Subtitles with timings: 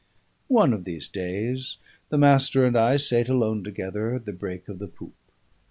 [0.47, 1.77] One of these days
[2.09, 5.13] the Master and I sate alone together at the break of the poop.